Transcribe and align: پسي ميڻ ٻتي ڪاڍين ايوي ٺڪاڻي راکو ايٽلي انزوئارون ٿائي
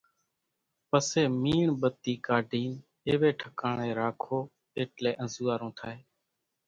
پسي 0.89 1.21
ميڻ 1.41 1.65
ٻتي 1.81 2.13
ڪاڍين 2.27 2.71
ايوي 3.07 3.31
ٺڪاڻي 3.39 3.89
راکو 3.99 4.39
ايٽلي 4.77 5.11
انزوئارون 5.23 5.71
ٿائي 5.79 5.99